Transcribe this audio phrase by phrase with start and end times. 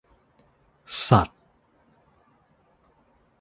[1.07, 1.39] สัตว์